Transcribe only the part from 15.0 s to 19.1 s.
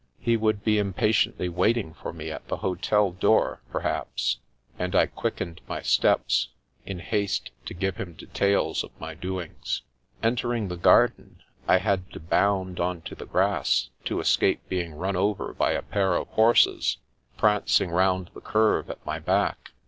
over by a pair of horses prancing round the curve, at